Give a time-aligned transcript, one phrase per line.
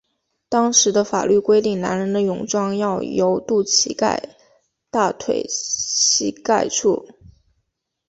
[0.49, 4.35] 当时的法律规定男人的泳装要由肚脐盖
[4.89, 7.07] 大腿膝盖处。